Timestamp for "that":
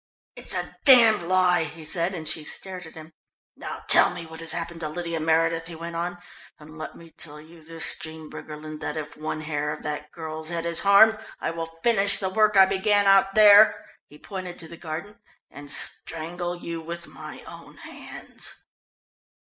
8.79-8.97, 9.83-10.11